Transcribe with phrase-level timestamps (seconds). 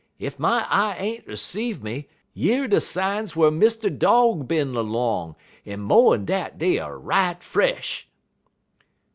[0.19, 3.95] Ef my eye ain't 'ceive me yer de signs whar Mr.
[3.95, 8.07] Dog bin 'long, en mo'n dat dey er right fresh.'